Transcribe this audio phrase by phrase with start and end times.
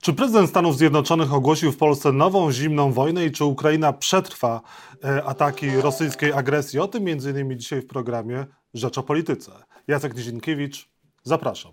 [0.00, 4.60] Czy prezydent Stanów Zjednoczonych ogłosił w Polsce nową zimną wojnę i czy Ukraina przetrwa
[5.04, 6.78] e, ataki rosyjskiej agresji?
[6.78, 9.52] O tym innymi dzisiaj w programie Rzecz o Polityce.
[9.88, 10.88] Jacek Nizinkiewicz,
[11.22, 11.72] zapraszam.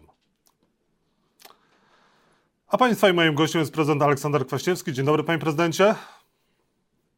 [2.68, 4.94] A Państwa i moim gościem jest prezydent Aleksander Kwaśniewski.
[4.94, 5.96] Dzień dobry, panie prezydencie.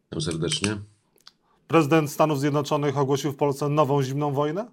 [0.06, 0.78] Witam serdecznie.
[1.68, 4.72] Prezydent Stanów Zjednoczonych ogłosił w Polsce nową zimną wojnę?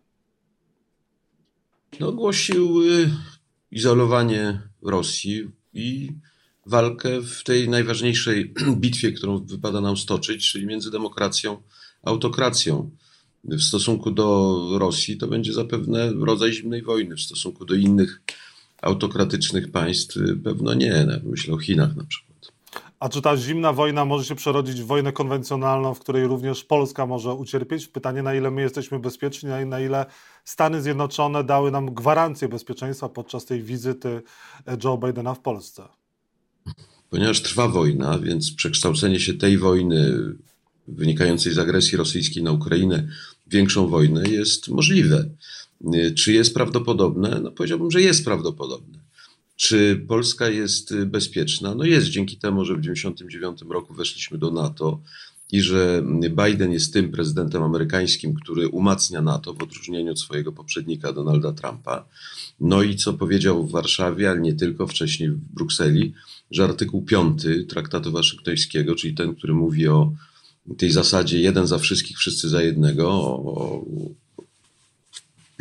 [2.01, 3.11] No, ogłosił y,
[3.71, 6.13] izolowanie Rosji i
[6.67, 11.63] walkę w tej najważniejszej bitwie, którą wypada nam stoczyć, czyli między demokracją
[12.03, 12.91] a autokracją.
[13.45, 18.23] W stosunku do Rosji to będzie zapewne rodzaj zimnej wojny, w stosunku do innych
[18.83, 21.07] autokratycznych państw pewno nie.
[21.25, 22.34] Myślę o Chinach na przykład.
[23.05, 27.07] A czy ta zimna wojna może się przerodzić w wojnę konwencjonalną, w której również Polska
[27.07, 27.89] może ucierpieć?
[27.89, 30.07] Pytanie, na ile my jesteśmy bezpieczni, na ile
[30.45, 34.23] Stany Zjednoczone dały nam gwarancję bezpieczeństwa podczas tej wizyty
[34.85, 35.83] Joe Bidena w Polsce?
[37.11, 40.15] Ponieważ trwa wojna, więc przekształcenie się tej wojny
[40.89, 43.09] wynikającej z agresji rosyjskiej na Ukrainę
[43.47, 45.31] w większą wojnę jest możliwe.
[46.17, 47.41] Czy jest prawdopodobne?
[47.43, 49.04] No powiedziałbym, że jest prawdopodobne.
[49.57, 51.75] Czy Polska jest bezpieczna?
[51.75, 55.01] No jest, dzięki temu, że w 1999 roku weszliśmy do NATO
[55.53, 61.13] i że Biden jest tym prezydentem amerykańskim, który umacnia NATO w odróżnieniu od swojego poprzednika
[61.13, 62.09] Donalda Trumpa.
[62.61, 66.15] No i co powiedział w Warszawie, ale nie tylko, wcześniej w Brukseli,
[66.51, 70.13] że artykuł 5 Traktatu Waszyngtońskiego, czyli ten, który mówi o
[70.79, 73.85] tej zasadzie jeden za wszystkich, wszyscy za jednego, o,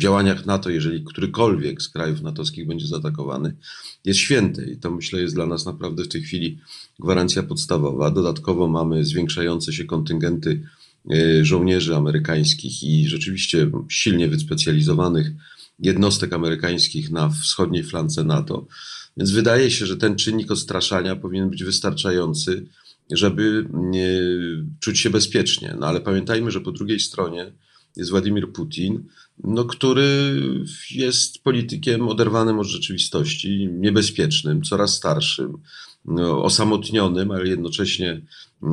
[0.02, 3.56] działaniach NATO, jeżeli którykolwiek z krajów natowskich będzie zaatakowany,
[4.04, 4.70] jest święty.
[4.72, 6.58] I to myślę jest dla nas naprawdę w tej chwili
[7.00, 8.10] gwarancja podstawowa.
[8.10, 10.62] Dodatkowo mamy zwiększające się kontyngenty
[11.10, 15.30] e, żołnierzy amerykańskich i rzeczywiście silnie wyspecjalizowanych
[15.78, 18.66] jednostek amerykańskich na wschodniej flance NATO.
[19.16, 22.66] Więc wydaje się, że ten czynnik odstraszania powinien być wystarczający,
[23.10, 23.68] żeby
[24.80, 25.76] czuć się bezpiecznie.
[25.80, 27.52] No ale pamiętajmy, że po drugiej stronie
[27.96, 29.04] jest Władimir Putin,
[29.44, 30.40] no, który
[30.90, 35.58] jest politykiem oderwanym od rzeczywistości, niebezpiecznym, coraz starszym,
[36.04, 38.10] no, osamotnionym, ale jednocześnie
[38.62, 38.66] e,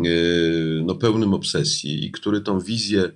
[0.86, 3.12] no, pełnym obsesji i który tą wizję e,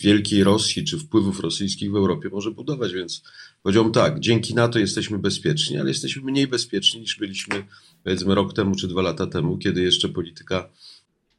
[0.00, 2.92] wielkiej Rosji czy wpływów rosyjskich w Europie może budować.
[2.92, 3.22] Więc
[3.62, 7.64] powiedziałbym tak, dzięki NATO jesteśmy bezpieczni, ale jesteśmy mniej bezpieczni niż byliśmy
[8.04, 10.68] powiedzmy rok temu czy dwa lata temu, kiedy jeszcze polityka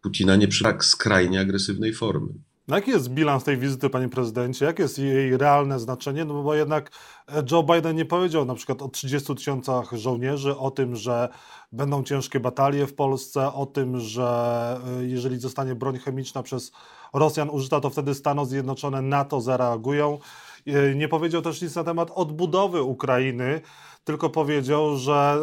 [0.01, 2.33] Putina nie przybrała tak skrajnie agresywnej formy.
[2.67, 4.65] No jaki jest bilans tej wizyty, panie prezydencie?
[4.65, 6.25] Jakie jest jej realne znaczenie?
[6.25, 6.91] No bo jednak
[7.27, 11.29] e, Joe Biden nie powiedział na przykład o 30 tysiącach żołnierzy, o tym, że
[11.71, 16.71] będą ciężkie batalie w Polsce, o tym, że e, jeżeli zostanie broń chemiczna przez
[17.13, 20.19] Rosjan użyta, to wtedy Stany Zjednoczone NATO zareagują.
[20.67, 23.61] E, nie powiedział też nic na temat odbudowy Ukrainy,
[24.03, 25.37] tylko powiedział, że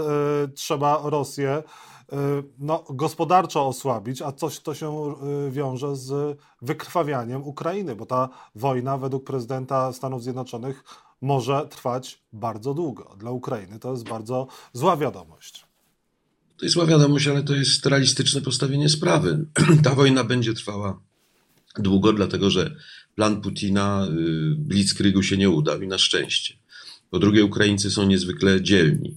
[0.55, 1.63] trzeba Rosję
[2.59, 5.15] no, gospodarczo osłabić, a coś to się
[5.49, 10.85] y, wiąże z wykrwawianiem Ukrainy, bo ta wojna według prezydenta Stanów Zjednoczonych
[11.21, 13.17] może trwać bardzo długo.
[13.19, 15.65] Dla Ukrainy to jest bardzo zła wiadomość.
[16.57, 19.47] To jest zła wiadomość, ale to jest realistyczne postawienie sprawy.
[19.85, 21.01] Ta wojna będzie trwała
[21.79, 22.77] długo, dlatego że
[23.15, 26.55] plan Putina y, Blitzkriegu się nie udał i na szczęście.
[27.11, 29.17] Po drugie, Ukraińcy są niezwykle dzielni.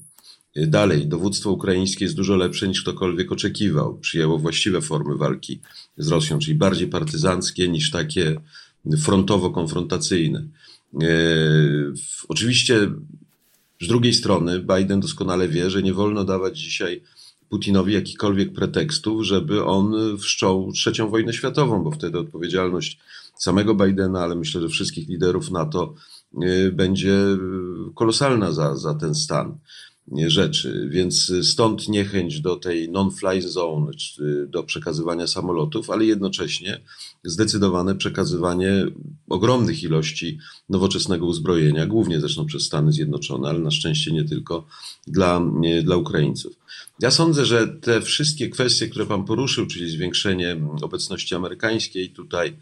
[0.56, 3.98] Dalej, dowództwo ukraińskie jest dużo lepsze niż ktokolwiek oczekiwał.
[3.98, 5.60] Przyjęło właściwe formy walki
[5.98, 8.42] z Rosją, czyli bardziej partyzanckie niż takie
[8.98, 10.48] frontowo-konfrontacyjne.
[11.02, 11.08] E,
[12.28, 12.92] oczywiście
[13.82, 17.02] z drugiej strony Biden doskonale wie, że nie wolno dawać dzisiaj
[17.50, 23.00] Putinowi jakichkolwiek pretekstów, żeby on wszczął trzecią wojnę światową, bo wtedy odpowiedzialność
[23.38, 25.94] samego Bidena, ale myślę, że wszystkich liderów NATO
[26.42, 27.18] e, będzie
[27.96, 29.58] kolosalna za, za ten stan
[30.28, 33.92] rzeczy, więc stąd niechęć do tej non-fly zone,
[34.48, 36.82] do przekazywania samolotów, ale jednocześnie
[37.24, 38.86] zdecydowane przekazywanie
[39.30, 40.38] ogromnych ilości
[40.70, 44.68] nowoczesnego uzbrojenia, głównie zresztą przez Stany Zjednoczone, ale na szczęście nie tylko,
[45.08, 45.42] dla,
[45.84, 46.54] dla Ukraińców.
[47.00, 52.56] Ja sądzę, że te wszystkie kwestie, które Pan poruszył, czyli zwiększenie obecności amerykańskiej tutaj,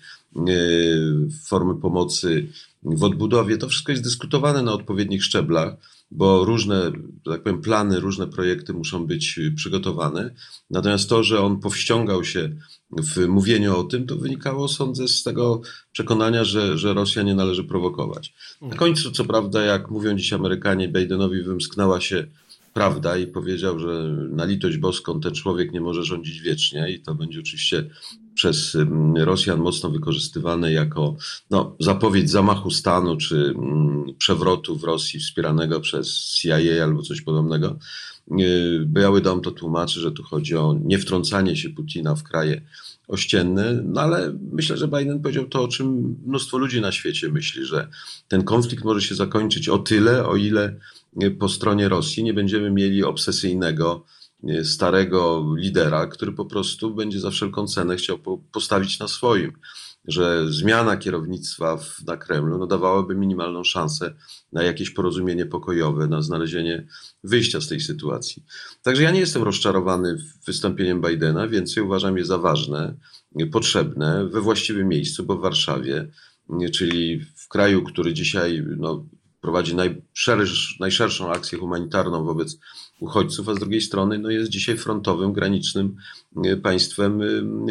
[1.46, 2.48] formy pomocy
[2.84, 5.76] w odbudowie, to wszystko jest dyskutowane na odpowiednich szczeblach
[6.12, 6.92] bo różne,
[7.26, 10.34] tak powiem, plany, różne projekty muszą być przygotowane.
[10.70, 12.56] Natomiast to, że on powściągał się
[12.92, 15.62] w mówieniu o tym, to wynikało, sądzę, z tego
[15.92, 18.34] przekonania, że, że Rosja nie należy prowokować.
[18.62, 22.28] Na końcu, co prawda, jak mówią dziś Amerykanie, Bidenowi wymsknęła się
[22.74, 27.16] prawda i powiedział, że na litość boską ten człowiek nie może rządzić wiecznie i to
[27.16, 27.90] będzie oczywiście
[28.40, 28.78] przez
[29.16, 31.16] Rosjan mocno wykorzystywane jako
[31.50, 33.54] no, zapowiedź zamachu stanu czy
[34.18, 37.80] przewrotu w Rosji wspieranego przez CIA albo coś podobnego.
[38.86, 42.62] Biały Dom to tłumaczy, że tu chodzi o niewtrącanie się Putina w kraje
[43.08, 47.66] ościenne, no ale myślę, że Biden powiedział to, o czym mnóstwo ludzi na świecie myśli,
[47.66, 47.88] że
[48.28, 50.76] ten konflikt może się zakończyć o tyle, o ile
[51.40, 54.06] po stronie Rosji nie będziemy mieli obsesyjnego,
[54.64, 58.20] starego lidera, który po prostu będzie za wszelką cenę chciał
[58.52, 59.52] postawić na swoim
[60.08, 64.14] że zmiana kierownictwa w, na Kremlu no, dawałaby minimalną szansę
[64.54, 66.88] na jakieś porozumienie pokojowe, na znalezienie
[67.24, 68.44] wyjścia z tej sytuacji.
[68.82, 72.96] Także ja nie jestem rozczarowany wystąpieniem Bidena, więcej uważam je za ważne,
[73.52, 76.08] potrzebne, we właściwym miejscu, bo w Warszawie,
[76.74, 79.06] czyli w kraju, który dzisiaj no,
[79.42, 82.58] prowadzi najszersz, najszerszą akcję humanitarną wobec
[83.00, 85.96] uchodźców, a z drugiej strony no, jest dzisiaj frontowym, granicznym
[86.64, 87.22] państwem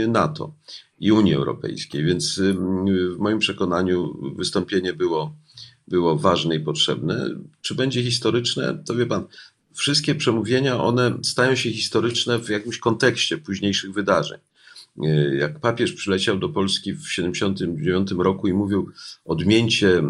[0.09, 0.55] NATO
[1.01, 2.05] i Unii Europejskiej.
[2.05, 2.41] Więc
[3.15, 5.37] w moim przekonaniu wystąpienie było,
[5.89, 7.31] było ważne i potrzebne.
[7.61, 8.83] Czy będzie historyczne?
[8.87, 9.25] To wie pan,
[9.75, 14.39] wszystkie przemówienia, one stają się historyczne w jakimś kontekście późniejszych wydarzeń.
[15.39, 18.91] Jak papież przyleciał do Polski w 1979 roku i mówił
[19.25, 20.03] odmieńcie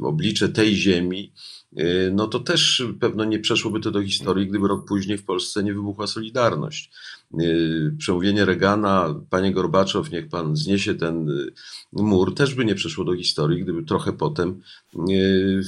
[0.00, 1.57] oblicze tej ziemi, Y,
[2.12, 5.74] no to też pewno nie przeszłoby to do historii, gdyby rok później w Polsce nie
[5.74, 6.90] wybuchła Solidarność.
[7.40, 11.52] Y, przemówienie Reagana, panie Gorbaczow, niech pan zniesie ten y,
[11.92, 14.60] mur, też by nie przeszło do historii, gdyby trochę potem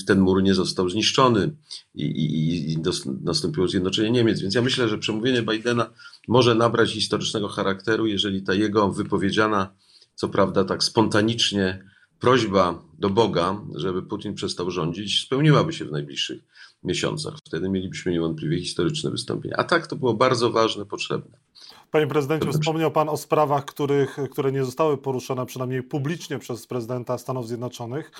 [0.06, 1.52] ten mur nie został zniszczony
[1.94, 2.78] i, i, i
[3.22, 4.40] nastąpiło zjednoczenie Niemiec.
[4.40, 5.90] Więc ja myślę, że przemówienie Bidena
[6.28, 9.74] może nabrać historycznego charakteru, jeżeli ta jego wypowiedziana,
[10.14, 11.89] co prawda tak spontanicznie,
[12.20, 16.42] prośba do Boga, żeby Putin przestał rządzić, spełniłaby się w najbliższych
[16.84, 17.34] miesiącach.
[17.46, 19.56] Wtedy mielibyśmy niewątpliwie historyczne wystąpienie.
[19.56, 21.38] A tak to było bardzo ważne, potrzebne.
[21.90, 27.18] Panie prezydencie, wspomniał Pan o sprawach, których, które nie zostały poruszone przynajmniej publicznie przez prezydenta
[27.18, 28.12] Stanów Zjednoczonych,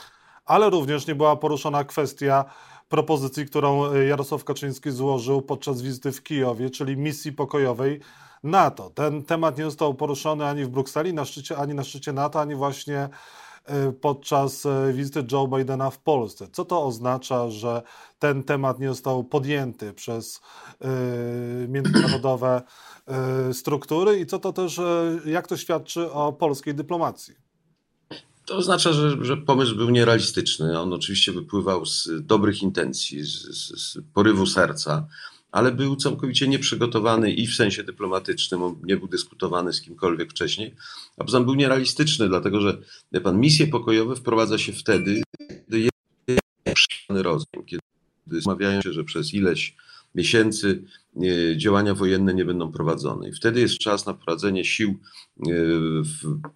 [0.44, 2.44] ale również nie była poruszona kwestia
[2.88, 8.00] propozycji, którą Jarosław Kaczyński złożył podczas wizyty w Kijowie, czyli misji pokojowej
[8.43, 8.91] NATO.
[8.94, 12.55] Ten temat nie został poruszony ani w Brukseli, na szczycie, ani na szczycie NATO, ani
[12.55, 13.08] właśnie
[14.00, 16.48] podczas e, wizyty Joe Bidena w Polsce.
[16.52, 17.82] Co to oznacza, że
[18.18, 20.40] ten temat nie został podjęty przez
[20.80, 20.88] e,
[21.68, 22.62] międzynarodowe
[23.52, 24.80] struktury i co to też,
[25.24, 27.34] jak to świadczy o polskiej dyplomacji?
[28.46, 30.80] To oznacza, że, że pomysł był nierealistyczny.
[30.80, 35.06] On oczywiście wypływał z dobrych intencji, z, z, z porywu serca
[35.52, 40.75] ale był całkowicie nieprzygotowany i w sensie dyplomatycznym, nie był dyskutowany z kimkolwiek wcześniej,
[41.19, 42.79] a poza tym był nierealistyczny, dlatego że
[43.23, 45.81] pan, misje pokojowe wprowadza się wtedy, kiedy
[46.67, 47.82] jest rozwój, kiedy
[48.26, 49.75] zmawiają się, że przez ileś
[50.14, 50.84] miesięcy
[51.16, 53.28] e, działania wojenne nie będą prowadzone.
[53.28, 55.52] I wtedy jest czas na wprowadzenie sił e,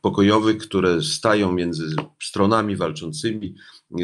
[0.00, 3.54] pokojowych, które stają między stronami walczącymi,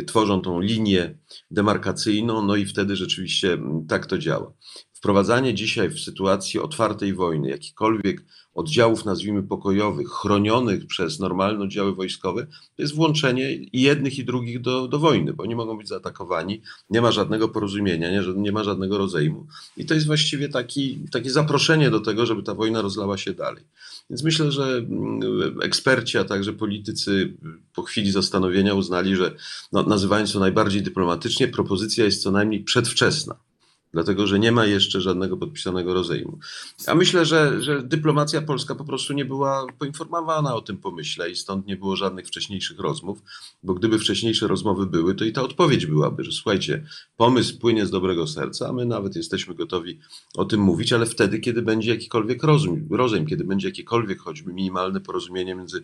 [0.06, 1.19] tworzą tą linię
[1.50, 3.58] demarkacyjną, no i wtedy rzeczywiście
[3.88, 4.52] tak to działa.
[5.00, 8.25] Wprowadzanie dzisiaj w sytuacji otwartej wojny jakichkolwiek
[8.55, 14.61] oddziałów, nazwijmy pokojowych, chronionych przez normalne oddziały wojskowe, to jest włączenie i jednych i drugich
[14.61, 18.64] do, do wojny, bo oni mogą być zaatakowani, nie ma żadnego porozumienia, nie, nie ma
[18.64, 19.47] żadnego rozejmu.
[19.76, 23.64] I to jest właściwie taki, takie zaproszenie do tego, żeby ta wojna rozlała się dalej.
[24.11, 27.35] Więc myślę, że mm, eksperci, a także politycy
[27.75, 29.35] po chwili zastanowienia uznali, że
[29.73, 33.50] no, nazywając to najbardziej dyplomatycznie, propozycja jest co najmniej przedwczesna
[33.93, 36.39] dlatego że nie ma jeszcze żadnego podpisanego rozejmu.
[36.87, 41.37] A myślę, że, że dyplomacja polska po prostu nie była poinformowana o tym pomyśle i
[41.37, 43.23] stąd nie było żadnych wcześniejszych rozmów,
[43.62, 46.87] bo gdyby wcześniejsze rozmowy były, to i ta odpowiedź byłaby, że słuchajcie,
[47.17, 49.99] pomysł płynie z dobrego serca, a my nawet jesteśmy gotowi
[50.37, 55.00] o tym mówić, ale wtedy, kiedy będzie jakikolwiek rozum, rozejm, kiedy będzie jakiekolwiek choćby minimalne
[55.00, 55.83] porozumienie między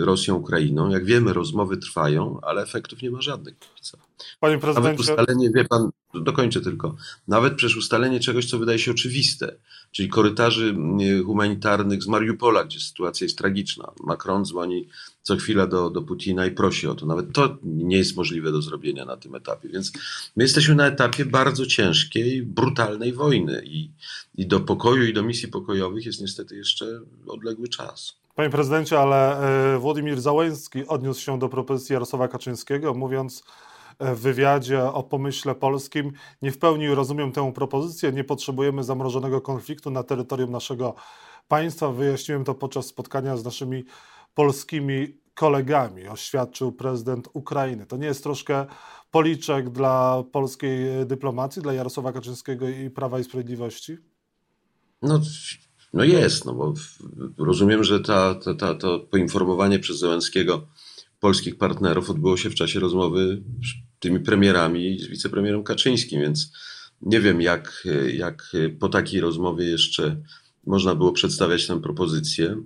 [0.00, 0.90] Rosją a Ukrainą.
[0.90, 3.54] Jak wiemy, rozmowy trwają, ale efektów nie ma żadnych.
[4.40, 4.88] Panie prezydencie...
[4.88, 6.96] Nawet ustalenie, wie pan, dokończę tylko,
[7.28, 9.56] nawet przez ustalenie czegoś, co wydaje się oczywiste,
[9.92, 10.76] czyli korytarzy
[11.26, 13.92] humanitarnych z Mariupola, gdzie sytuacja jest tragiczna.
[14.04, 14.88] Macron dzwoni
[15.24, 17.06] co chwila do, do Putina i prosi o to.
[17.06, 19.68] Nawet to nie jest możliwe do zrobienia na tym etapie.
[19.68, 19.92] Więc
[20.36, 23.90] my jesteśmy na etapie bardzo ciężkiej, brutalnej wojny i,
[24.34, 28.16] i do pokoju i do misji pokojowych jest niestety jeszcze odległy czas.
[28.34, 29.40] Panie prezydencie, ale
[29.74, 33.44] e, Władimir Załęski odniósł się do propozycji Jarosława Kaczyńskiego, mówiąc
[34.00, 39.90] w wywiadzie o pomyśle polskim, nie w pełni rozumiem tę propozycję, nie potrzebujemy zamrożonego konfliktu
[39.90, 40.94] na terytorium naszego
[41.48, 41.92] państwa.
[41.92, 43.84] Wyjaśniłem to podczas spotkania z naszymi
[44.34, 47.86] polskimi kolegami, oświadczył prezydent Ukrainy.
[47.86, 48.66] To nie jest troszkę
[49.10, 53.96] policzek dla polskiej dyplomacji, dla Jarosława Kaczyńskiego i Prawa i Sprawiedliwości?
[55.02, 55.20] No,
[55.94, 56.74] No jest, no bo
[57.38, 60.66] rozumiem, że ta, ta, ta, to poinformowanie przez Zełenskiego
[61.20, 66.52] polskich partnerów odbyło się w czasie rozmowy z tymi premierami z wicepremierem Kaczyńskim, więc
[67.02, 70.16] nie wiem, jak, jak po takiej rozmowie jeszcze
[70.66, 72.56] można było przedstawiać tę propozycję.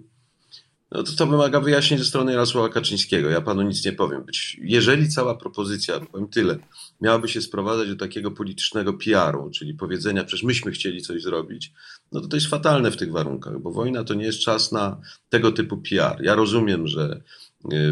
[0.92, 3.30] No to, to wymaga wyjaśnień ze strony Jarosława Kaczyńskiego.
[3.30, 4.24] Ja panu nic nie powiem.
[4.24, 6.58] Być, jeżeli cała propozycja, powiem tyle,
[7.00, 11.72] miałaby się sprowadzać do takiego politycznego PR-u, czyli powiedzenia, przecież myśmy chcieli coś zrobić,
[12.12, 15.00] no to to jest fatalne w tych warunkach, bo wojna to nie jest czas na
[15.28, 16.22] tego typu PR.
[16.22, 17.22] Ja rozumiem, że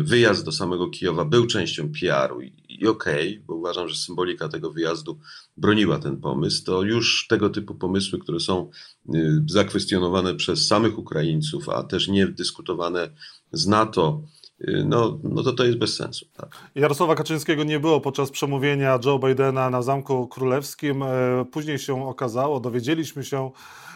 [0.02, 4.49] wyjazd do samego Kijowa był częścią PR-u i, i okej, okay, bo uważam, że symbolika
[4.49, 5.18] tego wyjazdu
[5.56, 8.70] broniła ten pomysł, to już tego typu pomysły, które są
[9.14, 13.11] y, zakwestionowane przez samych Ukraińców, a też nie dyskutowane
[13.52, 14.23] z NATO,
[14.61, 16.26] y, no, no to to jest bez sensu.
[16.37, 16.56] Tak.
[16.75, 21.02] Jarosława Kaczyńskiego nie było podczas przemówienia Joe Bidena na Zamku Królewskim.
[21.02, 23.50] E, później się okazało, dowiedzieliśmy się,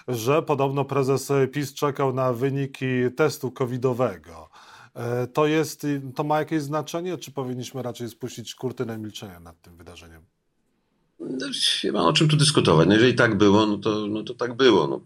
[0.08, 2.86] że podobno prezes PiS czekał na wyniki
[3.16, 4.49] testu covidowego.
[5.00, 9.76] E, to, jest, to ma jakieś znaczenie, czy powinniśmy raczej spuścić kurtynę milczenia nad tym
[9.76, 10.22] wydarzeniem?
[11.20, 11.46] No,
[11.84, 12.88] nie ma o czym tu dyskutować.
[12.88, 14.86] No jeżeli tak było, no to, no to tak było.
[14.86, 15.00] No,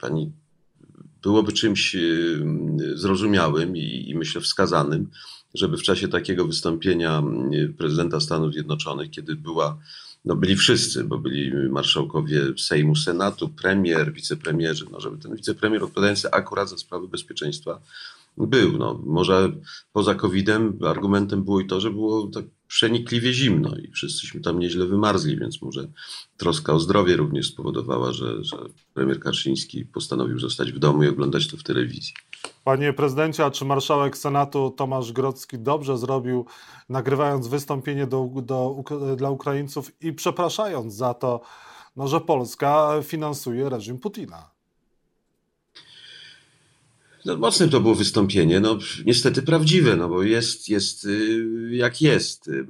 [0.00, 0.32] pani,
[1.22, 2.42] byłoby czymś y,
[2.94, 5.10] zrozumiałym i, i myślę wskazanym,
[5.54, 9.78] żeby w czasie takiego wystąpienia y, prezydenta Stanów Zjednoczonych, kiedy była,
[10.24, 16.30] no byli wszyscy, bo byli marszałkowie Sejmu, Senatu, premier, wicepremierzy, no żeby ten wicepremier odpowiadający
[16.30, 17.80] akurat za sprawy bezpieczeństwa
[18.36, 18.78] był.
[18.78, 19.52] No, może
[19.92, 24.86] poza COVID-em argumentem było i to, że było tak przenikliwie zimno i wszyscyśmy tam nieźle
[24.86, 25.88] wymarzli, więc może
[26.36, 28.56] troska o zdrowie również spowodowała, że, że
[28.94, 32.14] premier Kaczyński postanowił zostać w domu i oglądać to w telewizji.
[32.64, 36.46] Panie prezydencie, a czy marszałek Senatu Tomasz Grodzki dobrze zrobił,
[36.88, 38.84] nagrywając wystąpienie do, do,
[39.16, 41.40] dla Ukraińców i przepraszając za to,
[41.96, 44.50] no, że Polska finansuje reżim Putina?
[47.24, 52.48] No, mocne to było wystąpienie, no niestety prawdziwe, no bo jest, jest y, jak jest.
[52.48, 52.66] Y,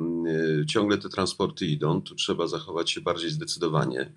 [0.63, 4.13] y, ciągle te transporty idą, tu trzeba zachować się bardziej zdecydowanie.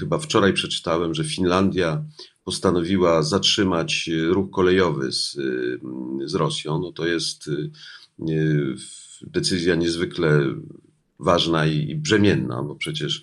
[0.00, 2.04] Chyba wczoraj przeczytałem, że Finlandia
[2.44, 5.36] postanowiła zatrzymać ruch kolejowy z,
[6.24, 6.78] z Rosją.
[6.78, 7.50] No to jest
[9.22, 10.54] decyzja niezwykle
[11.18, 13.22] ważna i, i brzemienna, bo przecież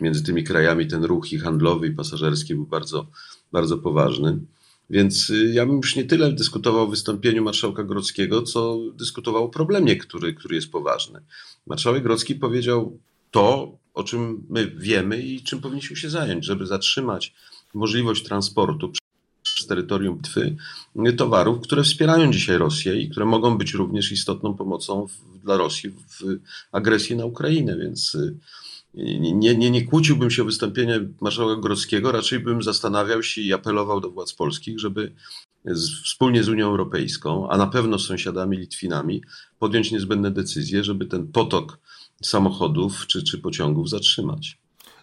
[0.00, 3.06] między tymi krajami ten ruch i handlowy i pasażerski był bardzo,
[3.52, 4.38] bardzo poważny.
[4.90, 9.48] Więc y, ja bym już nie tyle dyskutował o wystąpieniu marszałka Grodzkiego, co dyskutował o
[9.48, 11.20] problemie, który, który jest poważny.
[11.66, 12.98] Marszałek Grodzki powiedział
[13.30, 17.34] to, o czym my wiemy i czym powinniśmy się zająć, żeby zatrzymać
[17.74, 18.92] możliwość transportu
[19.42, 20.56] przez terytorium bitwy
[21.16, 25.90] towarów, które wspierają dzisiaj Rosję i które mogą być również istotną pomocą w, dla Rosji
[25.90, 26.38] w
[26.72, 27.76] agresji na Ukrainę.
[27.78, 28.36] Więc y,
[28.94, 34.00] nie, nie, nie kłóciłbym się o wystąpienie marszałka Grodzkiego, raczej bym zastanawiał się i apelował
[34.00, 35.14] do władz polskich, żeby
[35.64, 39.22] z, wspólnie z Unią Europejską, a na pewno z sąsiadami Litwinami,
[39.58, 41.78] podjąć niezbędne decyzje, żeby ten potok
[42.22, 44.58] samochodów czy, czy pociągów zatrzymać.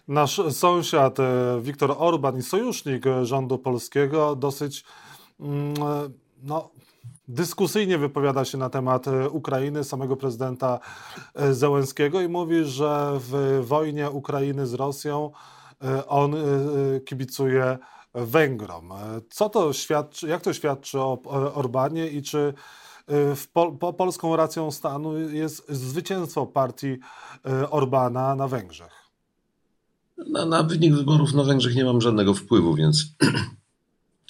[0.08, 4.84] Nasz sąsiad e, Viktor Orban i sojusznik rządu polskiego dosyć
[5.40, 6.10] mm, e,
[6.42, 6.70] no,
[7.28, 10.80] dyskusyjnie wypowiada się na temat e, Ukrainy, samego prezydenta
[11.34, 15.30] e, Zełenskiego i mówi, że w wojnie Ukrainy z Rosją
[15.82, 16.34] e, on
[17.06, 17.78] kibicuje
[18.14, 18.92] Węgrom.
[19.30, 21.22] Co to świadczy, jak to świadczy o
[21.54, 22.54] Orbanie i czy
[23.08, 26.98] w pol, po polską racją stanu jest zwycięstwo partii
[27.70, 28.92] Orbana na Węgrzech?
[30.28, 33.04] Na, na wynik wyborów na Węgrzech nie mam żadnego wpływu, więc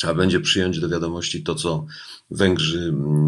[0.03, 1.87] trzeba będzie przyjąć do wiadomości to, co
[2.31, 3.27] Węgrzy mm,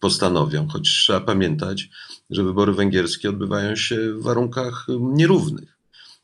[0.00, 1.90] postanowią, choć trzeba pamiętać,
[2.30, 5.76] że wybory węgierskie odbywają się w warunkach nierównych.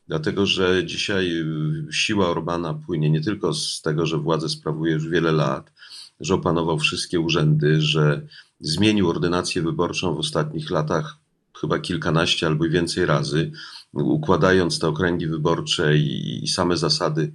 [0.07, 5.07] Dlatego, że dzisiaj y, siła Orbana płynie nie tylko z tego, że władzę sprawuje już
[5.07, 5.71] wiele lat,
[6.19, 8.27] że opanował wszystkie urzędy, że
[8.59, 11.17] zmienił ordynację wyborczą w ostatnich latach
[11.61, 13.51] chyba kilkanaście albo i więcej razy,
[13.93, 17.33] układając te okręgi wyborcze i, same zasady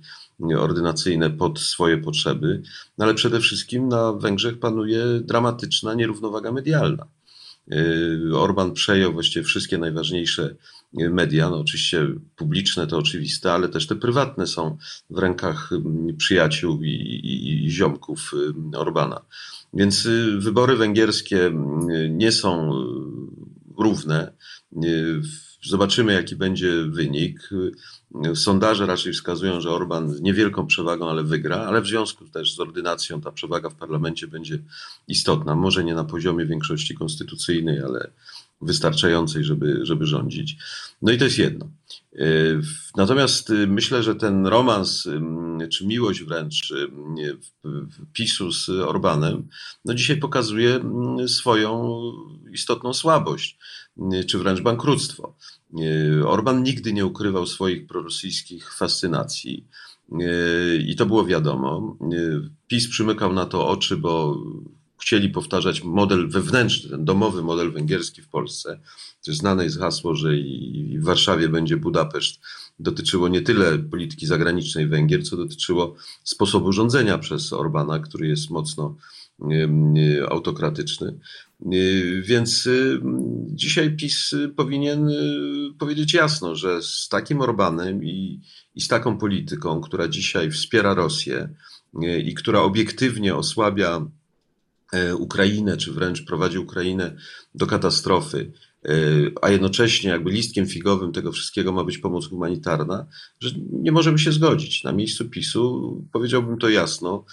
[0.59, 2.63] ordynacyjne pod swoje potrzeby,
[2.99, 7.07] no ale przede wszystkim na Węgrzech panuje dramatyczna nierównowaga medialna.
[7.67, 10.55] Yy, Orban przejął właściwie wszystkie najważniejsze
[10.93, 14.77] media, no oczywiście publiczne to oczywiste, ale też te prywatne są
[15.11, 15.71] w rękach
[16.17, 18.33] przyjaciół i, i, i ziomków
[18.73, 19.21] yy, Orbana.
[19.75, 21.53] Więc yy, wybory węgierskie
[22.11, 22.71] nie są
[23.79, 24.33] równe.
[25.69, 27.51] Zobaczymy, jaki będzie wynik.
[28.35, 32.61] Sondaże raczej wskazują, że Orban z niewielką przewagą, ale wygra, ale w związku też z
[32.61, 34.59] ordynacją ta przewaga w parlamencie będzie
[35.09, 35.55] istotna.
[35.55, 38.11] Może nie na poziomie większości konstytucyjnej, ale,
[38.61, 40.57] wystarczającej, żeby, żeby rządzić.
[41.03, 41.69] No i to jest jedno.
[42.97, 45.09] Natomiast myślę, że ten romans,
[45.73, 46.75] czy miłość wręcz
[48.13, 49.49] PiSu z Orbanem,
[49.85, 50.81] no dzisiaj pokazuje
[51.27, 52.01] swoją
[52.53, 53.59] istotną słabość,
[54.27, 55.37] czy wręcz bankructwo.
[56.27, 59.67] Orban nigdy nie ukrywał swoich prorosyjskich fascynacji.
[60.87, 61.97] I to było wiadomo.
[62.67, 64.43] PiS przymykał na to oczy, bo
[65.01, 68.81] chcieli powtarzać model wewnętrzny, ten domowy model węgierski w Polsce.
[69.23, 72.41] Znane jest hasło, że i w Warszawie będzie Budapeszt.
[72.79, 78.97] Dotyczyło nie tyle polityki zagranicznej Węgier, co dotyczyło sposobu rządzenia przez Orbana, który jest mocno
[80.29, 81.19] autokratyczny.
[82.23, 83.01] Więc y,
[83.47, 85.11] dzisiaj PiS powinien
[85.79, 88.41] powiedzieć jasno, że z takim Orbanem i,
[88.75, 91.49] i z taką polityką, która dzisiaj wspiera Rosję
[92.25, 94.07] i która obiektywnie osłabia
[94.93, 97.17] E, Ukrainę, czy wręcz prowadzi Ukrainę
[97.55, 98.53] do katastrofy,
[98.85, 98.91] e,
[99.43, 103.07] a jednocześnie jakby listkiem figowym tego wszystkiego ma być pomoc humanitarna,
[103.41, 104.85] że nie możemy się zgodzić.
[104.85, 107.25] Na miejscu PiSu powiedziałbym to jasno.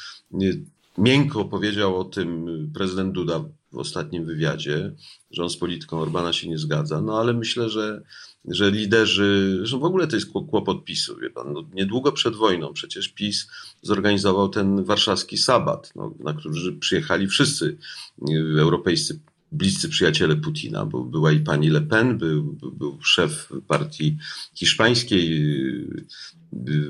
[0.98, 4.96] Miękko powiedział o tym prezydent Duda w ostatnim wywiadzie,
[5.32, 8.02] że on z polityką Orbana się nie zgadza, no ale myślę, że
[8.48, 11.54] że liderzy, że w ogóle to jest kłopot PiSu, wie pan.
[11.54, 13.48] No, niedługo przed wojną przecież PiS
[13.82, 17.78] zorganizował ten warszawski sabat, no, na który przyjechali wszyscy
[18.60, 19.20] europejscy
[19.52, 24.18] bliscy przyjaciele Putina, bo była i pani Le Pen, był, był szef partii
[24.54, 25.46] hiszpańskiej,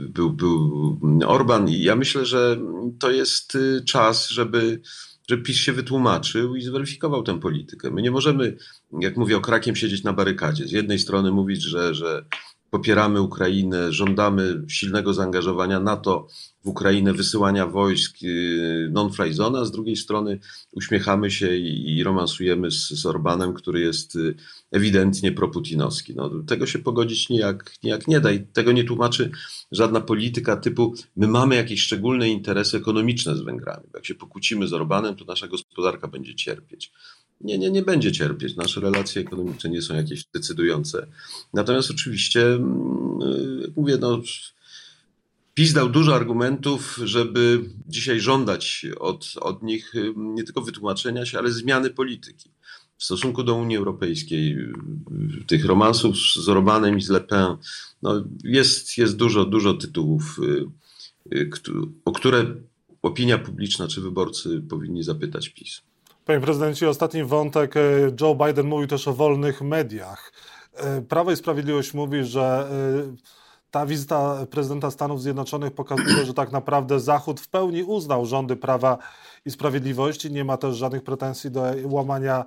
[0.09, 2.57] był, był Orban i ja myślę, że
[2.99, 4.81] to jest y, czas, żeby
[5.29, 7.91] żeby PiS się wytłumaczył i zweryfikował tę politykę.
[7.91, 8.57] My nie możemy,
[9.01, 10.67] jak mówię, okrakiem siedzieć na barykadzie.
[10.67, 12.25] Z jednej strony mówić, że, że
[12.75, 16.27] popieramy Ukrainę, żądamy silnego zaangażowania NATO
[16.63, 20.39] w Ukrainę, wysyłania wojsk y, non-fly zone, a z drugiej strony
[20.71, 24.35] uśmiechamy się i, romansujemy z, z Orbanem, który jest y,
[24.71, 26.15] ewidentnie proputinowski.
[26.15, 29.31] No, tego się pogodzić nijak, nijak nie da i tego nie tłumaczy
[29.71, 33.87] żadna polityka typu my mamy jakieś szczególne interesy ekonomiczne z Węgrami.
[33.93, 36.91] Jak się pokłócimy z Orbanem, to nasza gospodarka będzie cierpieć.
[37.41, 38.55] Nie, nie, nie będzie cierpieć.
[38.55, 41.07] Nasze relacje ekonomiczne nie są jakieś decydujące.
[41.53, 44.21] Natomiast oczywiście, mm, y, mówię, no,
[45.53, 51.37] PiS dał dużo argumentów, żeby dzisiaj żądać od, od nich y, nie tylko wytłumaczenia się,
[51.37, 52.49] ale zmiany polityki
[52.97, 54.73] w stosunku do Unii Europejskiej, y,
[55.47, 57.57] tych romansów z Orbanem i z Le Pen,
[58.01, 60.39] no jest, jest dużo, dużo tytułów,
[62.05, 62.55] o które
[63.01, 65.81] opinia publiczna czy wyborcy powinni zapytać PiS.
[66.25, 67.77] Panie prezydencie, ostatni wątek.
[67.77, 67.81] E,
[68.21, 70.33] Joe Biden mówił też o wolnych mediach.
[70.73, 73.15] E, Prawo i Sprawiedliwość mówi, że e,
[73.71, 78.97] ta wizyta prezydenta Stanów Zjednoczonych pokazuje, że tak naprawdę Zachód w pełni uznał rządy Prawa
[79.45, 80.31] i Sprawiedliwości.
[80.31, 82.45] Nie ma też żadnych pretensji do łamania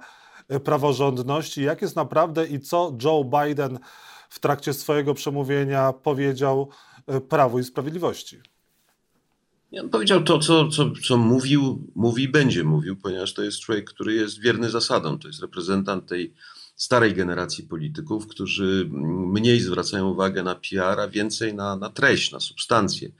[0.64, 1.62] praworządności.
[1.62, 3.78] Jak jest naprawdę i co Joe Biden
[4.28, 6.68] w trakcie swojego przemówienia powiedział
[7.28, 8.40] Prawu i Sprawiedliwości?
[9.72, 13.90] On powiedział to, co, co, co mówił, mówi i będzie mówił, ponieważ to jest człowiek,
[13.90, 15.18] który jest wierny zasadom.
[15.18, 16.34] To jest reprezentant tej
[16.76, 18.88] starej generacji polityków, którzy
[19.32, 23.10] mniej zwracają uwagę na PR, a więcej na, na treść, na substancję.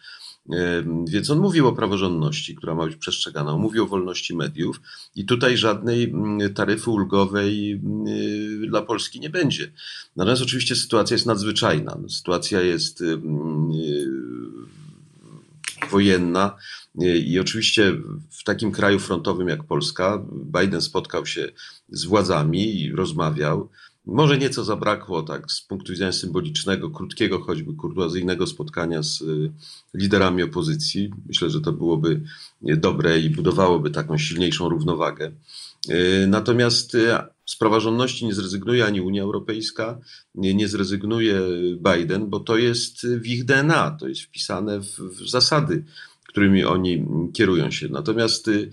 [1.09, 4.81] Więc on mówił o praworządności, która ma być przestrzegana, mówił o wolności mediów
[5.15, 8.05] i tutaj żadnej mm, taryfy ulgowej mm,
[8.69, 9.73] dla Polski nie będzie.
[10.17, 11.99] Natomiast oczywiście sytuacja jest nadzwyczajna.
[12.09, 13.03] Sytuacja jest
[15.91, 16.57] wojenna.
[17.25, 17.93] I oczywiście
[18.31, 21.49] w takim kraju frontowym jak Polska Biden spotkał się
[21.89, 23.69] z władzami i rozmawiał.
[24.07, 29.53] Może nieco zabrakło tak z punktu widzenia symbolicznego, krótkiego choćby kurtuazyjnego spotkania z y,
[29.95, 31.11] liderami opozycji.
[31.27, 32.21] Myślę, że to byłoby
[32.63, 35.33] dobre i budowałoby taką silniejszą równowagę.
[36.27, 36.97] Natomiast
[37.49, 40.01] z praworządności nie zrezygnuje ani Unia Europejska,
[40.35, 41.41] nie, nie zrezygnuje
[41.77, 45.85] Biden, bo to jest w ich DNA, to jest wpisane w, w zasady,
[46.27, 47.89] którymi oni kierują się.
[47.89, 48.71] Natomiast y,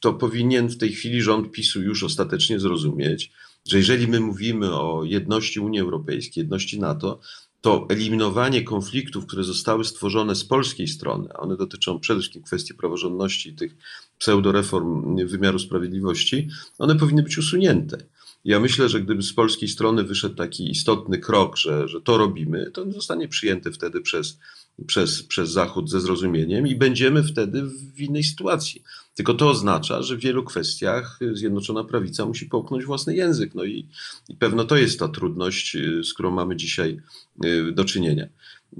[0.00, 3.32] to powinien w tej chwili rząd PiSu już ostatecznie zrozumieć,
[3.68, 7.20] że jeżeli my mówimy o jedności Unii Europejskiej, jedności NATO,
[7.60, 12.74] to eliminowanie konfliktów, które zostały stworzone z polskiej strony, a one dotyczą przede wszystkim kwestii
[12.74, 13.76] praworządności, tych
[14.18, 17.98] pseudoreform wymiaru sprawiedliwości, one powinny być usunięte.
[18.44, 22.70] Ja myślę, że gdyby z polskiej strony wyszedł taki istotny krok, że, że to robimy,
[22.70, 24.38] to on zostanie przyjęty wtedy przez,
[24.86, 27.62] przez, przez Zachód ze zrozumieniem i będziemy wtedy
[27.94, 28.82] w innej sytuacji.
[29.14, 33.54] Tylko to oznacza, że w wielu kwestiach Zjednoczona Prawica musi połknąć własny język.
[33.54, 33.86] No i,
[34.28, 37.00] i pewno to jest ta trudność, y, z którą mamy dzisiaj
[37.44, 38.26] y, do czynienia.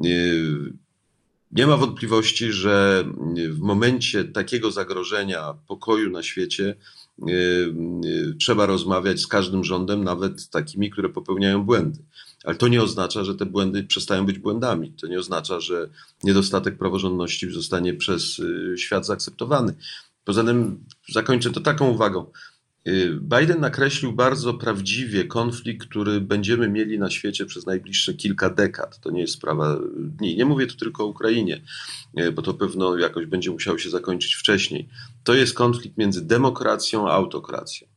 [0.05, 0.72] Y,
[1.53, 3.05] nie ma wątpliwości, że
[3.50, 6.74] w momencie takiego zagrożenia pokoju na świecie
[8.40, 11.98] trzeba rozmawiać z każdym rządem, nawet takimi, które popełniają błędy.
[12.44, 14.92] Ale to nie oznacza, że te błędy przestają być błędami.
[14.92, 15.88] To nie oznacza, że
[16.24, 18.40] niedostatek praworządności zostanie przez
[18.76, 19.74] świat zaakceptowany.
[20.24, 22.26] Poza tym zakończę to taką uwagą.
[22.88, 29.00] Y, Biden nakreślił bardzo prawdziwie konflikt, który będziemy mieli na świecie przez najbliższe kilka dekad.
[29.00, 30.37] To nie jest sprawa dni.
[30.37, 31.61] Nie mówię tu tylko o Ukrainie,
[32.20, 34.88] y, bo to pewno jakoś będzie musiało się zakończyć wcześniej.
[35.24, 37.88] To jest konflikt między demokracją a autokracją,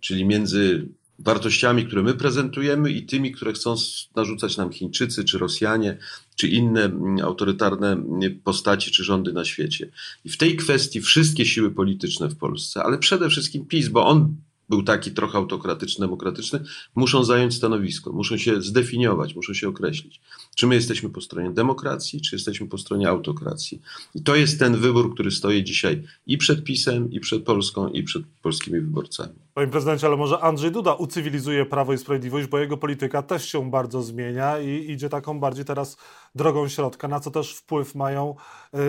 [0.00, 3.74] czyli między wartościami, które my prezentujemy i tymi, które chcą
[4.16, 5.98] narzucać nam Chińczycy, czy Rosjanie,
[6.36, 9.90] czy inne mm, autorytarne mm, postaci, czy rządy na świecie.
[10.24, 14.36] I w tej kwestii wszystkie siły polityczne w Polsce, ale przede wszystkim PiS, bo on
[14.68, 16.60] był taki trochę autokratyczny, demokratyczny,
[16.94, 20.20] muszą zająć stanowisko, muszą się zdefiniować, muszą się określić.
[20.56, 23.82] Czy my jesteśmy po stronie demokracji, czy jesteśmy po stronie autokracji.
[24.14, 28.02] I to jest ten wybór, który stoi dzisiaj i przed PiSem, i przed Polską, i
[28.02, 29.34] przed polskimi wyborcami.
[29.54, 33.70] Panie prezydencie, ale może Andrzej Duda ucywilizuje Prawo i Sprawiedliwość, bo jego polityka też się
[33.70, 35.96] bardzo zmienia i idzie taką bardziej teraz
[36.34, 38.34] drogą środka, na co też wpływ mają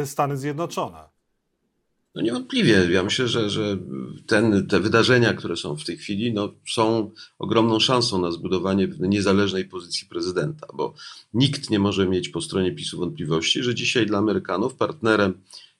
[0.04, 1.18] y, Stany Zjednoczone.
[2.15, 2.88] No niewątpliwie.
[2.91, 3.78] Ja myślę, że, że
[4.26, 9.65] ten, te wydarzenia, które są w tej chwili, no, są ogromną szansą na zbudowanie niezależnej
[9.65, 10.93] pozycji prezydenta, bo
[11.34, 15.34] nikt nie może mieć po stronie PiSu wątpliwości, że dzisiaj dla Amerykanów partnerem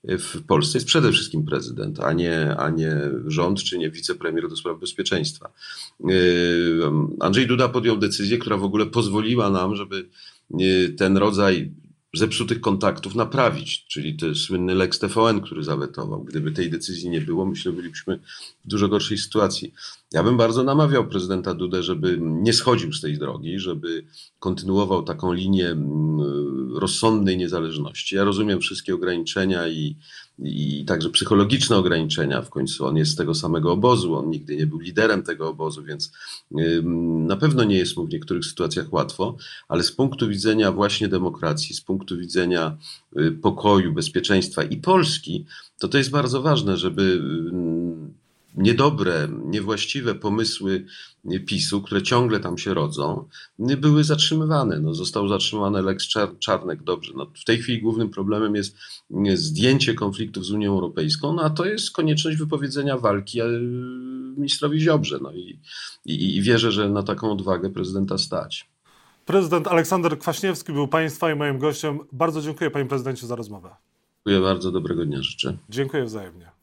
[0.04, 2.96] w Polsce jest przede wszystkim prezydent, a nie, a nie
[3.28, 5.50] rząd czy nie wicepremier do spraw bezpieczeństwa.
[6.00, 6.82] Yy,
[7.20, 10.10] Andrzej Duda podjął decyzję, która w ogóle pozwoliła nam, żeby
[10.50, 11.72] yy, ten rodzaj
[12.14, 16.24] zepsutych kontaktów naprawić, czyli ten słynny Lex TVN, który zawetował.
[16.24, 18.20] Gdyby tej decyzji nie było, myślę, bylibyśmy
[18.66, 19.74] w dużo gorszej sytuacji.
[20.14, 24.06] Ja bym bardzo namawiał prezydenta Dudę, żeby nie schodził z tej drogi, żeby
[24.40, 28.16] kontynuował taką linię mm, rozsądnej niezależności.
[28.16, 29.96] Ja rozumiem wszystkie ograniczenia i,
[30.44, 32.42] i także psychologiczne ograniczenia.
[32.42, 35.84] W końcu on jest z tego samego obozu, on nigdy nie był liderem tego obozu,
[35.84, 36.12] więc
[37.28, 41.76] na pewno nie jest mu w niektórych sytuacjach łatwo, ale z punktu widzenia właśnie demokracji,
[41.76, 42.78] z punktu widzenia
[43.20, 45.46] y, pokoju, bezpieczeństwa i Polski,
[45.80, 47.22] to to jest bardzo ważne, żeby
[48.60, 50.86] niedobre, niewłaściwe pomysły
[51.46, 53.26] PiSu, które ciągle tam się rodzą,
[53.60, 54.80] były zatrzymywane.
[54.80, 56.08] No, został zatrzymany Lex
[56.40, 57.14] Czarnek, dobrze.
[57.16, 58.76] No, w tej chwili głównym problemem jest
[59.34, 63.46] zdjęcie konfliktów z Unią Europejską, no, a to jest konieczność wypowiedzenia walki e,
[64.38, 65.20] ministrowi Ziobrze.
[65.22, 65.60] No, i,
[66.06, 68.70] i, I wierzę, że na taką odwagę prezydenta stać.
[69.26, 72.00] Prezydent Aleksander Kwaśniewski był Państwa i moim gościem.
[72.12, 73.70] Bardzo dziękuję Panie Prezydencie za rozmowę.
[74.16, 75.58] Dziękuję bardzo, dobrego dnia życzę.
[75.70, 76.59] Dziękuję wzajemnie.